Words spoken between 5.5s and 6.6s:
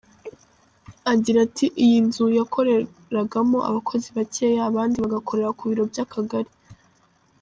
ku biro by’akagari.